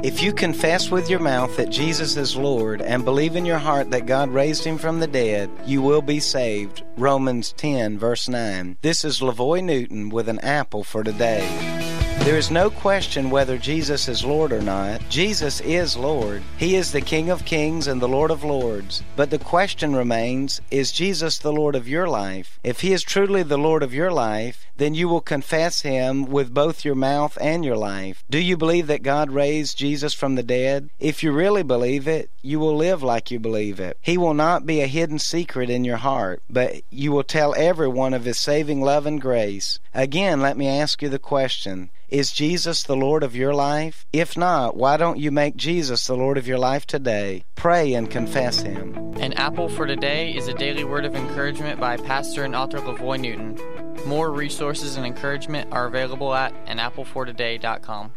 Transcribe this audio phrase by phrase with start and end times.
[0.00, 3.90] If you confess with your mouth that Jesus is Lord and believe in your heart
[3.90, 6.84] that God raised him from the dead, you will be saved.
[6.96, 8.78] Romans 10, verse 9.
[8.80, 11.87] This is Lavoy Newton with an apple for today.
[12.24, 15.00] There is no question whether Jesus is Lord or not.
[15.08, 16.42] Jesus is Lord.
[16.58, 19.02] He is the King of kings and the Lord of lords.
[19.16, 22.60] But the question remains is Jesus the Lord of your life?
[22.62, 26.52] If He is truly the Lord of your life, then you will confess Him with
[26.52, 28.22] both your mouth and your life.
[28.28, 30.90] Do you believe that God raised Jesus from the dead?
[31.00, 33.96] If you really believe it, you will live like you believe it.
[34.02, 38.12] He will not be a hidden secret in your heart, but you will tell everyone
[38.12, 39.78] of His saving love and grace.
[39.94, 44.06] Again, let me ask you the question is Jesus the Lord of your life?
[44.12, 47.44] If not, why don't you make Jesus the Lord of your life today?
[47.54, 49.14] Pray and confess Him.
[49.20, 53.20] An Apple for Today is a daily word of encouragement by pastor and author Lavoy
[53.20, 53.58] Newton.
[54.06, 58.12] More resources and encouragement are available at anapplefortoday.com.